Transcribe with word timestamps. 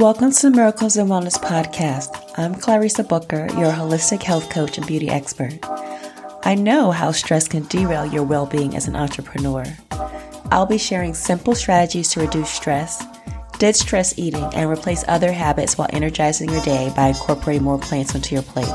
Welcome 0.00 0.32
to 0.32 0.48
the 0.48 0.56
Miracles 0.56 0.96
and 0.96 1.10
Wellness 1.10 1.38
Podcast. 1.38 2.32
I'm 2.38 2.54
Clarissa 2.54 3.04
Booker, 3.04 3.48
your 3.58 3.70
holistic 3.70 4.22
health 4.22 4.48
coach 4.48 4.78
and 4.78 4.86
beauty 4.86 5.10
expert. 5.10 5.58
I 6.42 6.54
know 6.54 6.90
how 6.90 7.12
stress 7.12 7.46
can 7.46 7.64
derail 7.64 8.06
your 8.06 8.24
well 8.24 8.46
being 8.46 8.74
as 8.74 8.88
an 8.88 8.96
entrepreneur. 8.96 9.62
I'll 10.50 10.64
be 10.64 10.78
sharing 10.78 11.12
simple 11.12 11.54
strategies 11.54 12.08
to 12.12 12.20
reduce 12.20 12.48
stress, 12.48 13.04
ditch 13.58 13.76
stress 13.76 14.18
eating, 14.18 14.42
and 14.54 14.70
replace 14.70 15.04
other 15.06 15.32
habits 15.32 15.76
while 15.76 15.90
energizing 15.92 16.48
your 16.48 16.62
day 16.62 16.90
by 16.96 17.08
incorporating 17.08 17.64
more 17.64 17.78
plants 17.78 18.14
onto 18.14 18.34
your 18.34 18.42
plate. 18.42 18.72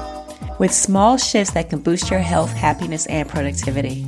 With 0.60 0.72
small 0.72 1.18
shifts 1.18 1.56
that 1.56 1.72
can 1.72 1.80
boost 1.80 2.12
your 2.12 2.20
health, 2.20 2.52
happiness, 2.52 3.08
and 3.08 3.28
productivity. 3.28 4.04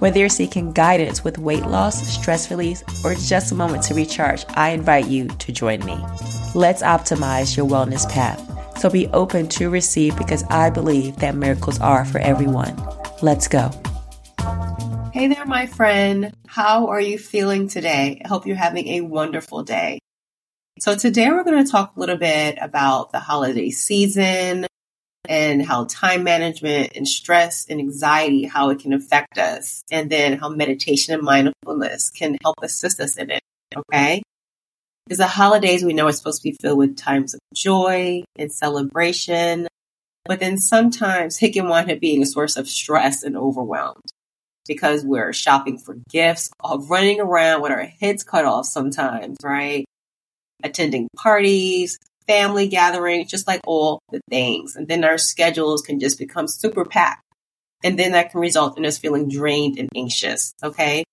Whether 0.00 0.18
you're 0.18 0.28
seeking 0.28 0.72
guidance 0.72 1.22
with 1.22 1.38
weight 1.38 1.66
loss, 1.66 2.04
stress 2.04 2.50
release, 2.50 2.82
or 3.04 3.14
just 3.14 3.52
a 3.52 3.54
moment 3.54 3.84
to 3.84 3.94
recharge, 3.94 4.44
I 4.48 4.70
invite 4.70 5.06
you 5.06 5.28
to 5.28 5.52
join 5.52 5.84
me. 5.86 6.04
Let's 6.54 6.82
optimize 6.82 7.56
your 7.56 7.66
wellness 7.66 8.08
path. 8.08 8.42
So 8.78 8.88
be 8.88 9.06
open 9.08 9.48
to 9.48 9.70
receive 9.70 10.16
because 10.16 10.44
I 10.44 10.70
believe 10.70 11.16
that 11.16 11.34
miracles 11.34 11.80
are 11.80 12.04
for 12.04 12.18
everyone. 12.18 12.76
Let's 13.22 13.48
go. 13.48 13.70
Hey 15.12 15.26
there, 15.26 15.44
my 15.46 15.66
friend. 15.66 16.32
How 16.46 16.86
are 16.86 17.00
you 17.00 17.18
feeling 17.18 17.68
today? 17.68 18.22
I 18.24 18.28
hope 18.28 18.46
you're 18.46 18.56
having 18.56 18.88
a 18.88 19.00
wonderful 19.00 19.62
day. 19.62 19.98
So 20.78 20.94
today 20.94 21.28
we're 21.30 21.44
going 21.44 21.64
to 21.64 21.70
talk 21.70 21.96
a 21.96 22.00
little 22.00 22.16
bit 22.16 22.56
about 22.60 23.10
the 23.10 23.18
holiday 23.18 23.70
season 23.70 24.66
and 25.28 25.66
how 25.66 25.84
time 25.84 26.22
management 26.22 26.92
and 26.94 27.06
stress 27.06 27.66
and 27.68 27.80
anxiety, 27.80 28.44
how 28.44 28.70
it 28.70 28.78
can 28.78 28.92
affect 28.92 29.38
us, 29.38 29.82
and 29.90 30.08
then 30.08 30.38
how 30.38 30.48
meditation 30.48 31.14
and 31.14 31.22
mindfulness 31.22 32.10
can 32.10 32.36
help 32.42 32.56
assist 32.62 33.00
us 33.00 33.16
in 33.16 33.30
it. 33.30 33.42
Okay. 33.76 34.22
Because 35.08 35.18
the 35.18 35.26
holidays 35.26 35.82
we 35.82 35.94
know 35.94 36.06
are 36.06 36.12
supposed 36.12 36.42
to 36.42 36.50
be 36.50 36.56
filled 36.60 36.76
with 36.76 36.98
times 36.98 37.32
of 37.32 37.40
joy 37.54 38.24
and 38.36 38.52
celebration, 38.52 39.66
but 40.26 40.38
then 40.38 40.58
sometimes 40.58 41.42
it 41.42 41.54
can 41.54 41.66
wind 41.66 41.90
up 41.90 41.98
being 41.98 42.22
a 42.22 42.26
source 42.26 42.58
of 42.58 42.68
stress 42.68 43.22
and 43.22 43.34
overwhelmed 43.34 44.02
because 44.66 45.06
we're 45.06 45.32
shopping 45.32 45.78
for 45.78 45.96
gifts, 46.10 46.50
running 46.62 47.20
around 47.20 47.62
with 47.62 47.72
our 47.72 47.84
heads 47.84 48.22
cut 48.22 48.44
off 48.44 48.66
sometimes, 48.66 49.38
right? 49.42 49.86
Attending 50.62 51.08
parties, 51.16 51.98
family 52.26 52.68
gatherings, 52.68 53.30
just 53.30 53.48
like 53.48 53.62
all 53.66 54.00
the 54.12 54.20
things. 54.28 54.76
And 54.76 54.88
then 54.88 55.04
our 55.04 55.16
schedules 55.16 55.80
can 55.80 55.98
just 55.98 56.18
become 56.18 56.46
super 56.48 56.84
packed. 56.84 57.22
And 57.82 57.98
then 57.98 58.12
that 58.12 58.32
can 58.32 58.40
result 58.40 58.76
in 58.76 58.84
us 58.84 58.98
feeling 58.98 59.30
drained 59.30 59.78
and 59.78 59.88
anxious. 59.96 60.52
Okay. 60.62 61.04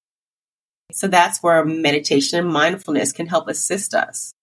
So 0.91 1.07
that's 1.07 1.41
where 1.41 1.65
meditation 1.65 2.39
and 2.39 2.47
mindfulness 2.47 3.11
can 3.11 3.27
help 3.27 3.47
assist 3.47 3.93
us. 3.93 4.33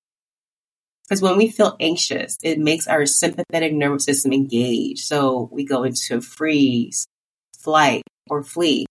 Because 1.08 1.22
when 1.22 1.36
we 1.36 1.50
feel 1.50 1.76
anxious, 1.80 2.38
it 2.42 2.58
makes 2.58 2.86
our 2.86 3.06
sympathetic 3.06 3.72
nervous 3.72 4.04
system 4.04 4.32
engage. 4.32 5.04
So 5.04 5.48
we 5.52 5.64
go 5.64 5.82
into 5.84 6.20
freeze, 6.20 7.06
flight, 7.58 8.02
or 8.30 8.42
flee, 8.42 8.86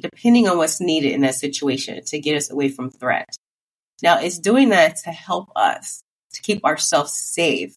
depending 0.00 0.48
on 0.48 0.58
what's 0.58 0.80
needed 0.80 1.12
in 1.12 1.20
that 1.22 1.34
situation 1.34 2.02
to 2.04 2.18
get 2.18 2.36
us 2.36 2.50
away 2.50 2.68
from 2.68 2.90
threat. 2.90 3.36
Now, 4.02 4.20
it's 4.20 4.38
doing 4.38 4.70
that 4.70 4.96
to 5.04 5.10
help 5.10 5.50
us 5.54 6.02
to 6.32 6.42
keep 6.42 6.64
ourselves 6.64 7.12
safe, 7.12 7.74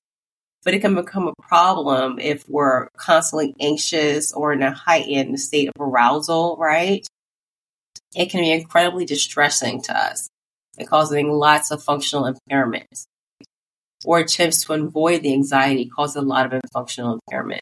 but 0.63 0.73
it 0.73 0.79
can 0.79 0.95
become 0.95 1.27
a 1.27 1.41
problem 1.41 2.19
if 2.19 2.43
we're 2.47 2.89
constantly 2.97 3.53
anxious 3.59 4.33
or 4.33 4.53
in 4.53 4.63
a 4.63 4.71
heightened 4.71 5.39
state 5.39 5.69
of 5.69 5.75
arousal, 5.79 6.57
right? 6.57 7.05
It 8.17 8.31
can 8.31 8.41
be 8.41 8.51
incredibly 8.51 9.05
distressing 9.05 9.81
to 9.83 9.95
us 9.95 10.27
and 10.77 10.87
causing 10.87 11.29
lots 11.29 11.69
of 11.69 11.83
functional 11.83 12.33
impairments. 12.33 13.05
Or 14.05 14.19
attempts 14.19 14.63
to 14.65 14.73
avoid 14.73 15.21
the 15.21 15.33
anxiety 15.33 15.85
cause 15.85 16.15
a 16.15 16.21
lot 16.21 16.53
of 16.53 16.61
functional 16.73 17.13
impairment. 17.13 17.61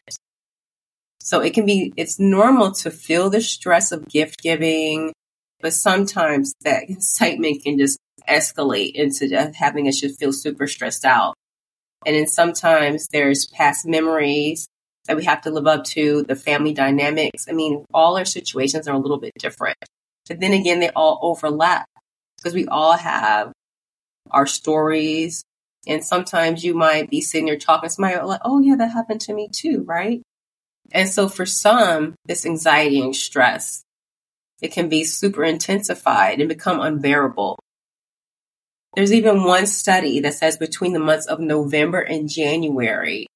So 1.20 1.40
it 1.40 1.54
can 1.54 1.66
be, 1.66 1.92
it's 1.96 2.18
normal 2.18 2.72
to 2.72 2.90
feel 2.90 3.30
the 3.30 3.40
stress 3.40 3.92
of 3.92 4.08
gift 4.08 4.42
giving, 4.42 5.12
but 5.60 5.72
sometimes 5.72 6.54
that 6.62 6.84
excitement 6.90 7.62
can 7.62 7.78
just 7.78 7.98
escalate 8.28 8.92
into 8.92 9.52
having 9.54 9.88
us 9.88 10.00
just 10.00 10.18
feel 10.18 10.32
super 10.32 10.66
stressed 10.66 11.04
out. 11.04 11.34
And 12.06 12.16
then 12.16 12.26
sometimes 12.26 13.08
there's 13.08 13.46
past 13.46 13.86
memories 13.86 14.68
that 15.06 15.16
we 15.16 15.24
have 15.24 15.42
to 15.42 15.50
live 15.50 15.66
up 15.66 15.84
to, 15.84 16.22
the 16.22 16.36
family 16.36 16.72
dynamics. 16.72 17.46
I 17.48 17.52
mean, 17.52 17.84
all 17.92 18.16
our 18.16 18.24
situations 18.24 18.88
are 18.88 18.94
a 18.94 18.98
little 18.98 19.18
bit 19.18 19.32
different. 19.38 19.76
But 20.28 20.40
then 20.40 20.52
again, 20.52 20.80
they 20.80 20.90
all 20.90 21.18
overlap 21.22 21.86
because 22.36 22.54
we 22.54 22.66
all 22.66 22.96
have 22.96 23.52
our 24.30 24.46
stories. 24.46 25.42
And 25.86 26.04
sometimes 26.04 26.64
you 26.64 26.74
might 26.74 27.10
be 27.10 27.20
sitting 27.20 27.46
there 27.46 27.58
talking 27.58 27.88
to 27.88 27.94
somebody 27.94 28.20
like, 28.20 28.40
oh, 28.44 28.60
yeah, 28.60 28.76
that 28.76 28.90
happened 28.90 29.20
to 29.22 29.34
me 29.34 29.48
too, 29.52 29.84
right? 29.86 30.20
And 30.92 31.08
so 31.08 31.28
for 31.28 31.46
some, 31.46 32.14
this 32.26 32.44
anxiety 32.44 33.00
and 33.00 33.14
stress, 33.14 33.82
it 34.60 34.72
can 34.72 34.88
be 34.88 35.04
super 35.04 35.44
intensified 35.44 36.40
and 36.40 36.48
become 36.48 36.80
unbearable. 36.80 37.58
There's 38.94 39.12
even 39.12 39.44
one 39.44 39.66
study 39.66 40.20
that 40.20 40.34
says 40.34 40.56
between 40.56 40.92
the 40.92 40.98
months 40.98 41.26
of 41.26 41.38
November 41.38 42.00
and 42.00 42.28
January, 42.28 43.26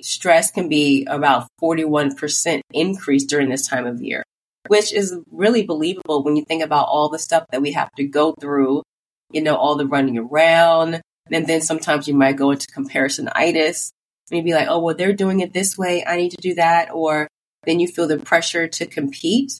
stress 0.00 0.50
can 0.50 0.68
be 0.68 1.04
about 1.04 1.46
41% 1.62 2.60
increase 2.72 3.24
during 3.24 3.50
this 3.50 3.68
time 3.68 3.86
of 3.86 4.02
year 4.02 4.23
which 4.68 4.92
is 4.92 5.14
really 5.30 5.64
believable 5.64 6.22
when 6.22 6.36
you 6.36 6.44
think 6.44 6.62
about 6.62 6.86
all 6.88 7.08
the 7.08 7.18
stuff 7.18 7.44
that 7.50 7.62
we 7.62 7.72
have 7.72 7.90
to 7.96 8.04
go 8.04 8.34
through, 8.40 8.82
you 9.30 9.42
know, 9.42 9.56
all 9.56 9.76
the 9.76 9.86
running 9.86 10.18
around. 10.18 11.00
And 11.30 11.46
then 11.46 11.60
sometimes 11.60 12.06
you 12.06 12.14
might 12.14 12.36
go 12.36 12.50
into 12.50 12.66
comparisonitis 12.68 13.92
and 14.30 14.38
you'd 14.38 14.44
be 14.44 14.54
like, 14.54 14.68
oh, 14.68 14.78
well, 14.80 14.94
they're 14.94 15.12
doing 15.12 15.40
it 15.40 15.52
this 15.52 15.76
way. 15.76 16.04
I 16.06 16.16
need 16.16 16.30
to 16.30 16.40
do 16.40 16.54
that. 16.54 16.90
Or 16.92 17.28
then 17.64 17.80
you 17.80 17.88
feel 17.88 18.06
the 18.06 18.18
pressure 18.18 18.68
to 18.68 18.86
compete. 18.86 19.58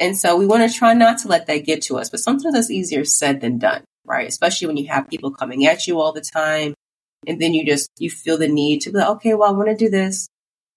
And 0.00 0.16
so 0.16 0.36
we 0.36 0.46
want 0.46 0.70
to 0.70 0.76
try 0.76 0.92
not 0.92 1.18
to 1.18 1.28
let 1.28 1.46
that 1.46 1.64
get 1.64 1.82
to 1.82 1.98
us, 1.98 2.10
but 2.10 2.20
sometimes 2.20 2.54
that's 2.54 2.70
easier 2.70 3.04
said 3.04 3.40
than 3.40 3.58
done, 3.58 3.84
right? 4.04 4.26
Especially 4.26 4.66
when 4.66 4.76
you 4.76 4.88
have 4.88 5.08
people 5.08 5.30
coming 5.30 5.66
at 5.66 5.86
you 5.86 6.00
all 6.00 6.12
the 6.12 6.20
time. 6.20 6.74
And 7.26 7.40
then 7.40 7.54
you 7.54 7.64
just, 7.64 7.88
you 7.98 8.10
feel 8.10 8.36
the 8.36 8.48
need 8.48 8.80
to 8.82 8.90
be 8.90 8.98
like, 8.98 9.08
okay, 9.08 9.34
well, 9.34 9.48
I 9.48 9.56
want 9.56 9.68
to 9.68 9.76
do 9.76 9.88
this. 9.88 10.28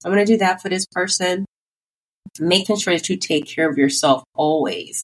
I'm 0.06 0.14
going 0.14 0.24
to 0.24 0.32
do 0.32 0.38
that 0.38 0.62
for 0.62 0.70
this 0.70 0.86
person 0.86 1.47
making 2.40 2.78
sure 2.78 2.94
that 2.94 3.10
you 3.10 3.18
take 3.18 3.48
care 3.48 3.70
of 3.70 3.78
yourself 3.78 4.24
always. 4.36 5.04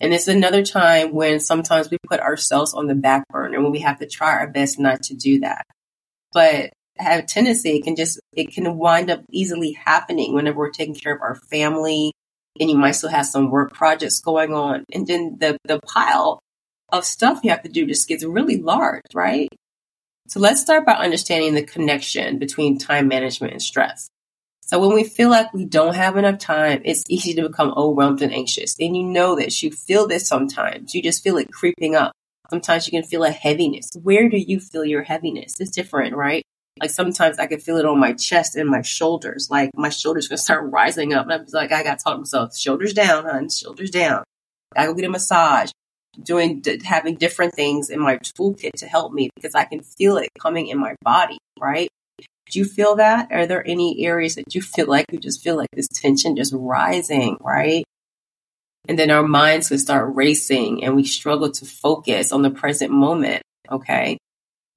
And 0.00 0.12
it's 0.12 0.28
another 0.28 0.62
time 0.62 1.14
when 1.14 1.40
sometimes 1.40 1.90
we 1.90 1.98
put 2.08 2.20
ourselves 2.20 2.74
on 2.74 2.86
the 2.86 2.94
back 2.94 3.24
burner 3.30 3.62
when 3.62 3.72
we 3.72 3.80
have 3.80 3.98
to 4.00 4.06
try 4.06 4.32
our 4.32 4.46
best 4.46 4.78
not 4.78 5.02
to 5.04 5.14
do 5.14 5.40
that. 5.40 5.64
But 6.32 6.70
have 6.98 7.24
a 7.24 7.26
tendency, 7.26 7.76
it 7.76 7.84
can 7.84 7.96
just, 7.96 8.20
it 8.32 8.52
can 8.52 8.76
wind 8.76 9.10
up 9.10 9.22
easily 9.30 9.72
happening 9.72 10.34
whenever 10.34 10.58
we're 10.58 10.70
taking 10.70 10.94
care 10.94 11.14
of 11.14 11.22
our 11.22 11.34
family 11.34 12.12
and 12.58 12.70
you 12.70 12.76
might 12.76 12.92
still 12.92 13.10
have 13.10 13.26
some 13.26 13.50
work 13.50 13.72
projects 13.72 14.20
going 14.20 14.52
on. 14.52 14.84
And 14.92 15.06
then 15.06 15.36
the, 15.38 15.56
the 15.64 15.80
pile 15.86 16.40
of 16.90 17.04
stuff 17.04 17.40
you 17.42 17.50
have 17.50 17.62
to 17.62 17.68
do 17.68 17.86
just 17.86 18.08
gets 18.08 18.24
really 18.24 18.58
large, 18.58 19.02
right? 19.14 19.48
So 20.28 20.40
let's 20.40 20.60
start 20.60 20.86
by 20.86 20.94
understanding 20.94 21.54
the 21.54 21.62
connection 21.62 22.38
between 22.38 22.78
time 22.78 23.08
management 23.08 23.52
and 23.52 23.62
stress. 23.62 24.08
So 24.66 24.80
when 24.80 24.94
we 24.94 25.04
feel 25.04 25.30
like 25.30 25.54
we 25.54 25.64
don't 25.64 25.94
have 25.94 26.16
enough 26.16 26.38
time, 26.38 26.82
it's 26.84 27.04
easy 27.08 27.34
to 27.34 27.48
become 27.48 27.72
overwhelmed 27.76 28.20
and 28.20 28.32
anxious. 28.32 28.74
And 28.80 28.96
you 28.96 29.04
know 29.04 29.36
this. 29.36 29.62
You 29.62 29.70
feel 29.70 30.08
this 30.08 30.26
sometimes. 30.26 30.92
You 30.92 31.02
just 31.02 31.22
feel 31.22 31.38
it 31.38 31.52
creeping 31.52 31.94
up. 31.94 32.12
Sometimes 32.50 32.86
you 32.86 32.90
can 32.90 33.08
feel 33.08 33.22
a 33.22 33.30
heaviness. 33.30 33.92
Where 34.02 34.28
do 34.28 34.36
you 34.36 34.58
feel 34.58 34.84
your 34.84 35.02
heaviness? 35.02 35.60
It's 35.60 35.70
different, 35.70 36.16
right? 36.16 36.42
Like 36.80 36.90
sometimes 36.90 37.38
I 37.38 37.46
can 37.46 37.60
feel 37.60 37.76
it 37.76 37.86
on 37.86 38.00
my 38.00 38.12
chest 38.12 38.56
and 38.56 38.68
my 38.68 38.82
shoulders. 38.82 39.48
Like 39.50 39.70
my 39.76 39.88
shoulders 39.88 40.26
gonna 40.26 40.38
start 40.38 40.70
rising 40.72 41.14
up. 41.14 41.26
And 41.26 41.32
I'm 41.32 41.46
like, 41.52 41.70
I 41.70 41.84
talk 41.84 42.00
to 42.02 42.18
myself. 42.18 42.56
Shoulders 42.56 42.92
down, 42.92 43.24
hon. 43.24 43.48
Shoulders 43.48 43.90
down. 43.90 44.24
I 44.76 44.86
go 44.86 44.94
get 44.94 45.04
a 45.04 45.08
massage. 45.08 45.70
Doing, 46.20 46.64
having 46.82 47.16
different 47.16 47.54
things 47.54 47.90
in 47.90 48.00
my 48.00 48.16
toolkit 48.16 48.72
to 48.78 48.86
help 48.86 49.12
me 49.12 49.28
because 49.36 49.54
I 49.54 49.64
can 49.64 49.82
feel 49.82 50.16
it 50.16 50.30
coming 50.40 50.66
in 50.66 50.78
my 50.78 50.96
body, 51.02 51.36
right? 51.60 51.88
Do 52.50 52.58
you 52.58 52.64
feel 52.64 52.96
that? 52.96 53.32
Are 53.32 53.46
there 53.46 53.66
any 53.66 54.04
areas 54.06 54.36
that 54.36 54.54
you 54.54 54.62
feel 54.62 54.86
like 54.86 55.06
you 55.10 55.18
just 55.18 55.42
feel 55.42 55.56
like 55.56 55.68
this 55.72 55.88
tension 55.88 56.36
just 56.36 56.54
rising, 56.56 57.38
right? 57.40 57.84
And 58.88 58.98
then 58.98 59.10
our 59.10 59.26
minds 59.26 59.70
would 59.70 59.80
start 59.80 60.14
racing 60.14 60.84
and 60.84 60.94
we 60.94 61.04
struggle 61.04 61.50
to 61.50 61.64
focus 61.64 62.30
on 62.30 62.42
the 62.42 62.50
present 62.50 62.92
moment. 62.92 63.42
Okay. 63.70 64.18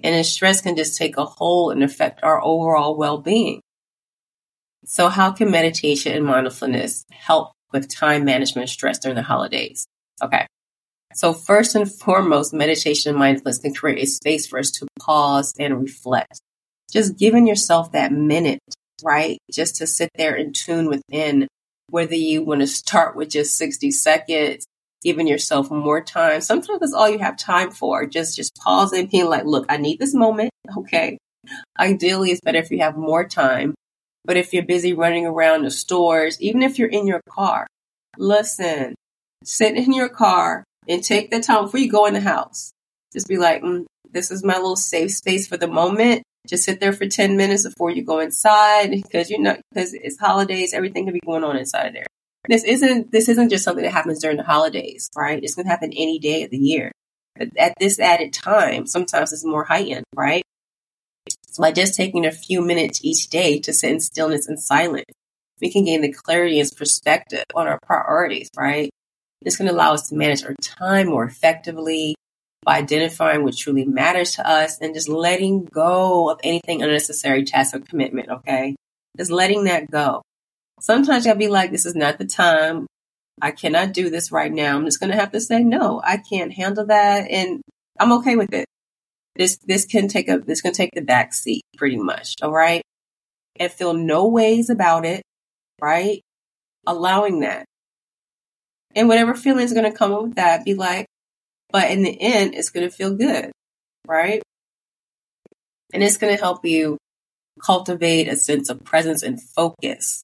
And 0.01 0.15
then 0.15 0.23
stress 0.23 0.61
can 0.61 0.75
just 0.75 0.97
take 0.97 1.17
a 1.17 1.25
hold 1.25 1.73
and 1.73 1.83
affect 1.83 2.23
our 2.23 2.43
overall 2.43 2.95
well 2.97 3.19
being. 3.19 3.61
So, 4.85 5.09
how 5.09 5.31
can 5.31 5.51
meditation 5.51 6.15
and 6.15 6.25
mindfulness 6.25 7.05
help 7.11 7.51
with 7.71 7.93
time 7.93 8.25
management 8.25 8.69
stress 8.69 8.97
during 8.97 9.15
the 9.15 9.21
holidays? 9.21 9.85
Okay. 10.23 10.47
So, 11.13 11.33
first 11.33 11.75
and 11.75 11.91
foremost, 11.91 12.53
meditation 12.53 13.09
and 13.09 13.19
mindfulness 13.19 13.59
can 13.59 13.73
create 13.73 14.01
a 14.01 14.07
space 14.07 14.47
for 14.47 14.57
us 14.57 14.71
to 14.71 14.87
pause 14.99 15.53
and 15.59 15.79
reflect 15.79 16.39
just 16.91 17.17
giving 17.17 17.47
yourself 17.47 17.91
that 17.91 18.11
minute, 18.11 18.59
right? 19.03 19.37
Just 19.51 19.75
to 19.77 19.87
sit 19.87 20.09
there 20.15 20.35
and 20.35 20.55
tune 20.55 20.87
within, 20.87 21.47
whether 21.89 22.15
you 22.15 22.43
want 22.43 22.61
to 22.61 22.67
start 22.67 23.15
with 23.15 23.29
just 23.29 23.57
60 23.57 23.91
seconds 23.91 24.65
giving 25.03 25.27
yourself 25.27 25.71
more 25.71 26.01
time. 26.01 26.41
Sometimes 26.41 26.79
that's 26.79 26.93
all 26.93 27.09
you 27.09 27.19
have 27.19 27.37
time 27.37 27.71
for. 27.71 28.05
Just 28.05 28.35
just 28.35 28.55
pause 28.55 28.91
and 28.91 29.09
being 29.09 29.29
like, 29.29 29.45
look, 29.45 29.65
I 29.69 29.77
need 29.77 29.99
this 29.99 30.13
moment. 30.13 30.51
Okay. 30.77 31.17
Ideally, 31.79 32.31
it's 32.31 32.41
better 32.41 32.59
if 32.59 32.69
you 32.71 32.79
have 32.79 32.97
more 32.97 33.27
time. 33.27 33.75
But 34.25 34.37
if 34.37 34.53
you're 34.53 34.65
busy 34.65 34.93
running 34.93 35.25
around 35.25 35.63
the 35.63 35.71
stores, 35.71 36.39
even 36.41 36.61
if 36.61 36.77
you're 36.77 36.89
in 36.89 37.07
your 37.07 37.21
car, 37.29 37.65
listen, 38.17 38.95
sit 39.43 39.75
in 39.75 39.93
your 39.93 40.09
car 40.09 40.63
and 40.87 41.03
take 41.03 41.31
the 41.31 41.39
time 41.39 41.65
before 41.65 41.79
you 41.79 41.89
go 41.89 42.05
in 42.05 42.13
the 42.13 42.19
house. 42.19 42.71
Just 43.13 43.27
be 43.27 43.37
like, 43.37 43.63
mm, 43.63 43.85
this 44.11 44.29
is 44.29 44.43
my 44.43 44.55
little 44.55 44.75
safe 44.75 45.11
space 45.11 45.47
for 45.47 45.57
the 45.57 45.67
moment. 45.67 46.23
Just 46.47 46.63
sit 46.63 46.79
there 46.79 46.93
for 46.93 47.07
10 47.07 47.37
minutes 47.37 47.65
before 47.67 47.91
you 47.91 48.03
go 48.03 48.19
inside 48.19 48.91
because 48.91 49.29
you 49.29 49.39
know, 49.39 49.57
because 49.71 49.93
it's 49.93 50.19
holidays, 50.19 50.73
everything 50.73 51.05
can 51.05 51.13
be 51.13 51.19
going 51.25 51.43
on 51.43 51.57
inside 51.57 51.87
of 51.87 51.93
there. 51.93 52.05
This 52.47 52.63
isn't, 52.63 53.11
this 53.11 53.29
isn't 53.29 53.49
just 53.49 53.63
something 53.63 53.83
that 53.83 53.93
happens 53.93 54.19
during 54.19 54.37
the 54.37 54.43
holidays, 54.43 55.09
right? 55.15 55.43
It's 55.43 55.55
going 55.55 55.65
to 55.65 55.69
happen 55.69 55.91
any 55.91 56.17
day 56.19 56.43
of 56.43 56.51
the 56.51 56.57
year. 56.57 56.91
But 57.35 57.49
at 57.57 57.73
this 57.79 57.99
added 57.99 58.33
time, 58.33 58.87
sometimes 58.87 59.31
it's 59.31 59.45
more 59.45 59.65
heightened, 59.65 60.05
right? 60.15 60.41
So 61.47 61.61
by 61.61 61.71
just 61.71 61.95
taking 61.95 62.25
a 62.25 62.31
few 62.31 62.61
minutes 62.61 63.03
each 63.03 63.29
day 63.29 63.59
to 63.59 63.73
sit 63.73 63.91
in 63.91 63.99
stillness 63.99 64.47
and 64.47 64.59
silence, 64.59 65.05
we 65.61 65.71
can 65.71 65.85
gain 65.85 66.01
the 66.01 66.11
clarity 66.11 66.59
and 66.59 66.71
perspective 66.75 67.43
on 67.53 67.67
our 67.67 67.79
priorities, 67.83 68.49
right? 68.57 68.89
This 69.41 69.57
can 69.57 69.67
allow 69.67 69.93
us 69.93 70.09
to 70.09 70.15
manage 70.15 70.43
our 70.43 70.55
time 70.61 71.07
more 71.07 71.25
effectively 71.25 72.15
by 72.63 72.77
identifying 72.77 73.43
what 73.43 73.55
truly 73.55 73.85
matters 73.85 74.31
to 74.35 74.47
us 74.47 74.79
and 74.79 74.93
just 74.93 75.09
letting 75.09 75.65
go 75.65 76.29
of 76.29 76.39
anything 76.43 76.81
unnecessary 76.83 77.43
task 77.43 77.75
or 77.75 77.79
commitment, 77.79 78.29
okay? 78.29 78.75
Just 79.17 79.31
letting 79.31 79.65
that 79.65 79.89
go. 79.89 80.21
Sometimes 80.81 81.25
I'll 81.25 81.35
be 81.35 81.47
like, 81.47 81.71
this 81.71 81.85
is 81.85 81.95
not 81.95 82.17
the 82.17 82.25
time. 82.25 82.87
I 83.41 83.51
cannot 83.51 83.93
do 83.93 84.09
this 84.09 84.31
right 84.31 84.51
now. 84.51 84.75
I'm 84.75 84.85
just 84.85 84.99
going 84.99 85.11
to 85.11 85.17
have 85.17 85.31
to 85.31 85.39
say, 85.39 85.63
no, 85.63 86.01
I 86.03 86.17
can't 86.17 86.53
handle 86.53 86.85
that. 86.87 87.29
And 87.29 87.61
I'm 87.99 88.11
okay 88.13 88.35
with 88.35 88.53
it. 88.53 88.65
This, 89.35 89.57
this 89.65 89.85
can 89.85 90.07
take 90.07 90.27
a, 90.27 90.39
this 90.39 90.61
can 90.61 90.73
take 90.73 90.91
the 90.93 91.01
back 91.01 91.33
seat 91.33 91.63
pretty 91.77 91.97
much. 91.97 92.35
All 92.41 92.51
right. 92.51 92.81
And 93.57 93.71
feel 93.71 93.93
no 93.93 94.27
ways 94.27 94.69
about 94.69 95.05
it. 95.05 95.23
Right. 95.81 96.21
Allowing 96.85 97.41
that. 97.41 97.65
And 98.95 99.07
whatever 99.07 99.35
feelings 99.35 99.71
are 99.71 99.75
going 99.75 99.89
to 99.89 99.97
come 99.97 100.13
up 100.13 100.23
with 100.23 100.35
that, 100.35 100.65
be 100.65 100.73
like, 100.73 101.05
but 101.71 101.91
in 101.91 102.03
the 102.03 102.17
end, 102.19 102.55
it's 102.55 102.69
going 102.69 102.87
to 102.87 102.95
feel 102.95 103.15
good. 103.15 103.51
Right. 104.07 104.41
And 105.93 106.03
it's 106.03 106.17
going 106.17 106.35
to 106.35 106.41
help 106.41 106.65
you 106.65 106.97
cultivate 107.63 108.27
a 108.27 108.35
sense 108.35 108.69
of 108.69 108.83
presence 108.83 109.23
and 109.23 109.41
focus. 109.41 110.23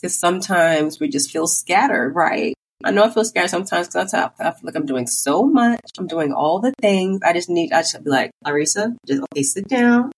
Because 0.00 0.18
sometimes 0.18 1.00
we 1.00 1.08
just 1.08 1.30
feel 1.30 1.46
scattered, 1.46 2.14
right? 2.14 2.54
I 2.84 2.90
know 2.90 3.04
I 3.04 3.10
feel 3.10 3.24
scared 3.24 3.48
sometimes 3.48 3.88
because 3.88 4.12
I, 4.12 4.30
I 4.38 4.50
feel 4.50 4.60
like 4.64 4.76
I'm 4.76 4.86
doing 4.86 5.06
so 5.06 5.44
much. 5.44 5.80
I'm 5.98 6.06
doing 6.06 6.32
all 6.32 6.60
the 6.60 6.74
things. 6.80 7.20
I 7.24 7.32
just 7.32 7.48
need, 7.48 7.72
I 7.72 7.80
just 7.80 8.04
be 8.04 8.10
like, 8.10 8.30
Clarissa, 8.44 8.94
just 9.06 9.22
okay, 9.22 9.42
sit 9.42 9.66
down. 9.68 10.12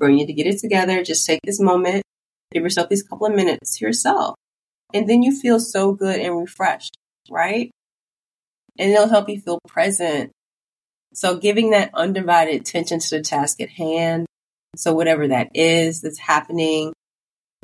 You 0.00 0.08
need 0.08 0.26
to 0.26 0.32
get 0.32 0.46
it 0.46 0.58
together. 0.60 1.02
Just 1.02 1.26
take 1.26 1.40
this 1.44 1.60
moment. 1.60 2.04
Give 2.52 2.62
yourself 2.62 2.88
these 2.88 3.02
couple 3.02 3.26
of 3.26 3.34
minutes 3.34 3.78
to 3.78 3.84
yourself. 3.84 4.36
And 4.94 5.08
then 5.08 5.22
you 5.22 5.38
feel 5.38 5.60
so 5.60 5.92
good 5.92 6.20
and 6.20 6.38
refreshed, 6.38 6.96
right? 7.30 7.70
And 8.80 8.90
it'll 8.90 9.08
help 9.08 9.28
you 9.28 9.40
feel 9.40 9.60
present. 9.68 10.32
So 11.14 11.38
giving 11.38 11.70
that 11.70 11.90
undivided 11.94 12.60
attention 12.60 12.98
to 12.98 13.18
the 13.18 13.22
task 13.22 13.60
at 13.60 13.68
hand. 13.68 14.26
So 14.74 14.92
whatever 14.92 15.28
that 15.28 15.50
is 15.54 16.00
that's 16.00 16.18
happening, 16.18 16.92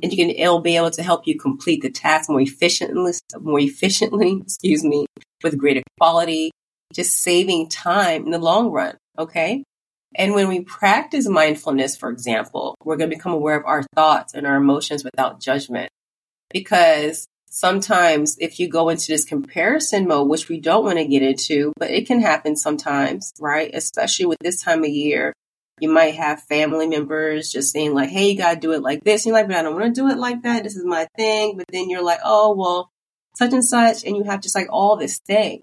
and 0.03 0.13
you 0.13 0.19
can 0.19 0.31
it'll 0.31 0.61
be 0.61 0.77
able 0.77 0.91
to 0.91 1.03
help 1.03 1.27
you 1.27 1.39
complete 1.39 1.83
the 1.83 1.91
task 1.91 2.29
more 2.29 2.41
efficiently 2.41 3.13
more 3.41 3.61
efficiently 3.61 4.41
excuse 4.43 4.85
me 4.85 5.07
with 5.43 5.59
greater 5.59 5.83
quality 5.99 6.51
just 6.93 7.19
saving 7.19 7.69
time 7.69 8.25
in 8.25 8.31
the 8.31 8.39
long 8.39 8.71
run 8.71 8.97
okay 9.19 9.63
and 10.15 10.35
when 10.35 10.49
we 10.49 10.61
practice 10.61 11.29
mindfulness 11.29 11.97
for 11.97 12.11
example 12.11 12.75
we're 12.85 12.97
going 12.97 13.11
to 13.11 13.17
become 13.17 13.33
aware 13.33 13.59
of 13.59 13.67
our 13.67 13.83
thoughts 13.95 14.35
and 14.35 14.47
our 14.47 14.57
emotions 14.57 15.05
without 15.05 15.41
judgment 15.41 15.89
because 16.51 17.27
sometimes 17.57 18.37
if 18.39 18.61
you 18.61 18.69
go 18.69 18.91
into 18.91 19.07
this 19.09 19.25
comparison 19.25 20.07
mode 20.07 20.29
which 20.29 20.49
we 20.49 20.61
don't 20.61 20.85
want 20.85 20.99
to 20.99 21.07
get 21.07 21.23
into 21.23 21.73
but 21.79 21.91
it 21.91 22.07
can 22.07 22.21
happen 22.21 22.55
sometimes 22.55 23.33
right 23.41 23.71
especially 23.73 24.27
with 24.27 24.39
this 24.41 24.63
time 24.63 24.85
of 24.85 24.91
year 24.91 25.33
you 25.81 25.91
might 25.91 26.15
have 26.15 26.43
family 26.43 26.87
members 26.87 27.53
just 27.53 27.73
saying 27.73 27.93
like, 27.93 28.09
Hey, 28.09 28.31
you 28.31 28.39
gotta 28.39 28.59
do 28.59 28.73
it 28.73 28.83
like 28.83 29.05
this. 29.05 29.23
And 29.23 29.31
you're 29.31 29.41
like, 29.41 29.49
but 29.49 29.57
I 29.57 29.63
don't 29.63 29.75
want 29.75 29.95
to 29.95 30.01
do 30.01 30.09
it 30.09 30.17
like 30.17 30.43
that. 30.43 30.65
This 30.65 30.77
is 30.77 30.85
my 30.85 31.07
thing. 31.17 31.57
But 31.57 31.67
then 31.71 31.91
you're 31.91 32.03
like, 32.03 32.21
Oh, 32.25 32.55
well, 32.55 32.91
such 33.35 33.53
and 33.53 33.65
such. 33.65 34.05
And 34.05 34.17
you 34.17 34.25
have 34.25 34.41
just 34.41 34.55
like 34.55 34.69
all 34.71 34.97
this 34.97 35.19
thing, 35.19 35.63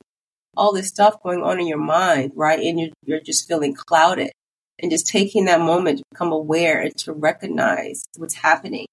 all 0.56 0.74
this 0.74 0.88
stuff 0.88 1.22
going 1.24 1.42
on 1.42 1.60
in 1.60 1.68
your 1.68 1.80
mind, 1.80 2.34
right? 2.36 2.60
And 2.60 2.80
you're, 2.80 2.90
you're 3.06 3.22
just 3.22 3.48
feeling 3.48 3.74
clouded 3.74 4.31
and 4.80 4.92
just 4.92 5.07
taking 5.07 5.45
that 5.45 5.62
moment 5.62 6.00
to 6.00 6.04
become 6.12 6.31
aware 6.31 6.81
and 6.81 6.95
to 6.98 7.13
recognize 7.13 8.04
what's 8.18 8.36
happening. 8.36 8.86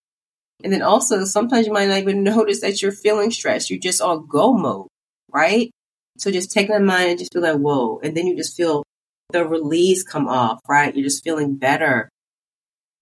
And 0.62 0.72
then 0.72 0.82
also 0.82 1.24
sometimes 1.24 1.66
you 1.66 1.72
might 1.72 1.88
not 1.88 1.98
even 1.98 2.22
notice 2.24 2.60
that 2.60 2.82
you're 2.82 2.92
feeling 2.92 3.30
stressed. 3.30 3.70
You're 3.70 3.78
just 3.80 4.00
on 4.00 4.26
go 4.26 4.52
mode, 4.52 4.88
right? 5.32 5.70
So 6.18 6.30
just 6.30 6.52
take 6.52 6.68
that 6.68 6.82
mind 6.82 7.10
and 7.10 7.18
just 7.18 7.32
feel 7.32 7.42
like, 7.42 7.56
whoa. 7.56 8.00
And 8.02 8.16
then 8.16 8.26
you 8.26 8.36
just 8.36 8.56
feel 8.56 8.84
the 9.32 9.46
release 9.46 10.02
come 10.02 10.28
off, 10.28 10.60
right? 10.68 10.94
You're 10.94 11.04
just 11.04 11.24
feeling 11.24 11.56
better. 11.56 12.08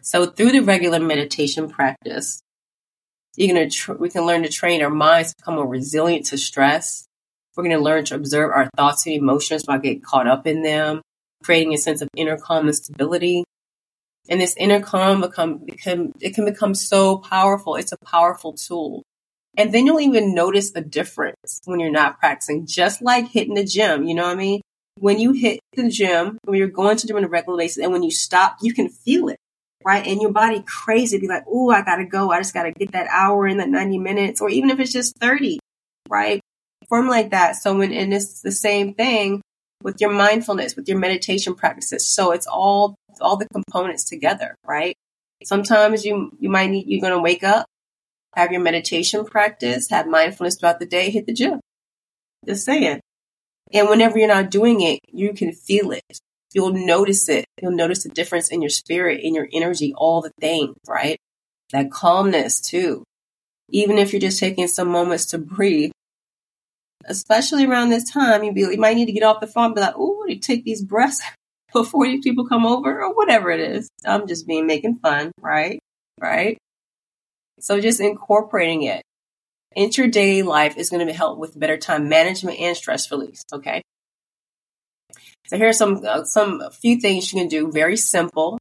So 0.03 0.27
through 0.27 0.53
the 0.53 0.61
regular 0.61 1.01
meditation 1.01 1.69
practice, 1.69 2.41
you're 3.37 3.55
gonna 3.55 3.71
tr- 3.71 3.95
we 3.95 4.09
can 4.09 4.27
learn 4.27 4.43
to 4.43 4.49
train 4.49 4.83
our 4.83 4.91
minds 4.91 5.31
to 5.31 5.37
become 5.39 5.55
more 5.57 5.67
resilient 5.67 6.27
to 6.27 6.39
stress. 6.39 7.07
We're 7.57 7.65
gonna 7.65 7.79
learn 7.79 8.05
to 8.07 8.15
observe 8.15 8.51
our 8.51 8.69
thoughts 8.77 9.07
and 9.07 9.15
emotions 9.15 9.63
without 9.67 9.83
getting 9.83 10.01
caught 10.01 10.27
up 10.29 10.47
in 10.47 10.63
them, 10.63 11.03
creating 11.43 11.75
a 11.75 11.79
sense 11.79 12.03
of 12.03 12.09
inner 12.17 12.37
calm 12.37 12.67
and 12.67 12.75
stability. 12.75 13.45
And 14.29 14.41
this 14.41 14.55
inner 14.57 14.81
calm 14.81 15.21
become, 15.21 15.59
become 15.65 16.13
it 16.21 16.35
can 16.35 16.45
become 16.45 16.75
so 16.75 17.19
powerful. 17.19 17.77
It's 17.77 17.93
a 17.93 17.99
powerful 17.99 18.53
tool. 18.53 19.03
And 19.57 19.73
then 19.73 19.87
you'll 19.87 20.01
even 20.01 20.35
notice 20.35 20.73
a 20.75 20.81
difference 20.81 21.61
when 21.65 21.81
you're 21.81 21.91
not 21.91 22.19
practicing, 22.21 22.67
just 22.67 23.03
like 23.03 23.29
hitting 23.29 23.55
the 23.55 23.65
gym. 23.65 24.05
You 24.05 24.15
know 24.15 24.25
what 24.25 24.33
I 24.33 24.37
mean? 24.37 24.61
when 25.01 25.19
you 25.19 25.33
hit 25.33 25.61
the 25.75 25.89
gym, 25.89 26.39
when 26.45 26.59
you're 26.59 26.69
going 26.69 26.97
to 26.97 27.07
the 27.07 27.09
gym 27.09 27.17
on 27.17 27.25
a 27.25 27.29
regular 27.29 27.59
basis, 27.59 27.83
and 27.83 27.93
when 27.93 28.03
you 28.03 28.11
stop, 28.11 28.59
you 28.61 28.75
can 28.75 28.89
feel 28.89 29.29
it, 29.29 29.39
right? 29.85 30.07
And 30.07 30.21
your 30.21 30.33
body 30.33 30.63
crazy, 30.67 31.19
be 31.19 31.29
like, 31.29 31.45
oh, 31.49 31.71
I 31.71 31.83
gotta 31.83 32.05
go. 32.05 32.31
I 32.31 32.39
just 32.39 32.55
gotta 32.55 32.73
get 32.73 32.93
that 32.93 33.09
hour 33.11 33.47
in 33.47 33.59
that 33.59 33.69
90 33.69 33.99
minutes, 33.99 34.41
or 34.41 34.51
even 34.51 34.71
if 34.71 34.81
it's 34.81 34.93
just 34.93 35.17
30, 35.19 35.59
right? 36.09 36.41
Form 36.89 37.09
like 37.09 37.31
that. 37.31 37.57
So 37.57 37.77
when, 37.77 37.93
and 37.93 38.13
it's 38.13 38.41
the 38.41 38.53
same 38.53 38.95
thing 38.95 39.43
with 39.83 40.01
your 40.01 40.11
mindfulness, 40.11 40.77
with 40.77 40.89
your 40.89 40.99
meditation 40.99 41.55
practices. 41.55 42.07
So 42.07 42.33
it's 42.33 42.47
all, 42.47 42.95
all 43.21 43.37
the 43.37 43.49
components 43.53 44.05
together, 44.05 44.55
right? 44.67 44.97
Sometimes 45.45 46.05
you, 46.05 46.31
you 46.39 46.49
might 46.49 46.71
need, 46.71 46.87
you're 46.89 47.01
going 47.01 47.13
to 47.13 47.23
wake 47.23 47.45
up, 47.45 47.67
have 48.35 48.53
your 48.53 48.61
meditation 48.61 49.25
practice, 49.25 49.89
have 49.91 50.07
mindfulness 50.07 50.57
throughout 50.57 50.81
the 50.81 50.87
day, 50.87 51.11
hit 51.11 51.27
the 51.27 51.33
gym. 51.33 51.61
Just 52.47 52.65
saying. 52.65 53.01
And 53.73 53.89
whenever 53.89 54.19
you're 54.19 54.29
not 54.29 54.51
doing 54.51 54.81
it, 54.81 55.01
you 55.13 55.33
can 55.33 55.53
feel 55.53 55.93
it. 55.93 56.21
You'll 56.55 56.73
notice 56.73 57.29
it. 57.29 57.45
You'll 57.61 57.73
notice 57.73 58.03
the 58.03 58.09
difference 58.09 58.49
in 58.49 58.63
your 58.63 58.71
spirit, 58.71 59.21
in 59.23 59.35
your 59.35 59.49
energy, 59.53 59.93
all 59.97 60.23
the 60.23 60.33
things, 60.41 60.75
right? 60.87 61.19
That 61.73 61.91
calmness 61.91 62.61
too. 62.61 63.05
Even 63.71 63.99
if 63.99 64.13
you're 64.13 64.21
just 64.21 64.41
taking 64.41 64.67
some 64.67 64.89
moments 64.89 65.27
to 65.27 65.39
breathe, 65.39 65.91
especially 67.09 67.67
around 67.67 67.91
this 67.91 68.11
time, 68.11 68.45
you, 68.45 68.53
be, 68.53 68.61
you 68.61 68.79
might 68.79 68.97
need 68.97 69.07
to 69.07 69.13
get 69.13 69.23
off 69.23 69.41
the 69.41 69.47
phone 69.47 69.75
be 69.75 69.81
like, 69.81 69.95
oh, 69.97 70.25
you 70.27 70.39
take 70.39 70.65
these 70.65 70.83
breaths 70.83 71.21
before 71.73 72.07
these 72.07 72.23
people 72.23 72.47
come 72.47 72.67
over 72.67 73.03
or 73.03 73.15
whatever 73.15 73.51
it 73.51 73.61
is. 73.61 73.89
I'm 74.05 74.27
just 74.27 74.47
being 74.47 74.67
making 74.67 74.99
fun, 74.99 75.33
right? 75.41 75.81
Right? 76.21 76.59
So 77.61 77.81
just 77.81 78.01
incorporating 78.01 78.83
it 78.83 79.03
into 79.75 80.03
your 80.03 80.11
daily 80.11 80.43
life 80.43 80.77
is 80.77 80.91
going 80.91 81.07
to 81.07 81.13
help 81.13 81.39
with 81.39 81.59
better 81.59 81.77
time 81.77 82.09
management 82.09 82.59
and 82.61 82.77
stress 82.77 83.11
release. 83.11 83.43
Okay. 83.53 83.83
So 85.47 85.57
here 85.57 85.69
are 85.69 85.73
some, 85.73 86.05
uh, 86.07 86.25
some, 86.25 86.63
few 86.73 87.01
things 87.01 87.33
you 87.33 87.41
can 87.41 87.49
do. 87.49 87.73
Very 87.73 87.97
simple. 87.97 88.59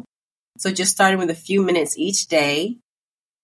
So 0.57 0.71
just 0.71 0.91
starting 0.91 1.19
with 1.19 1.29
a 1.29 1.35
few 1.35 1.61
minutes 1.61 1.97
each 1.97 2.27
day. 2.27 2.77